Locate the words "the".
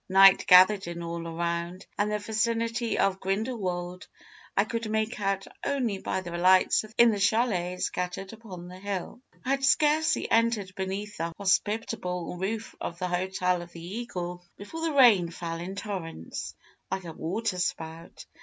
2.11-2.17, 6.21-6.35, 7.11-7.17, 8.67-8.79, 11.17-11.31, 12.97-13.09, 13.73-13.97, 14.81-14.93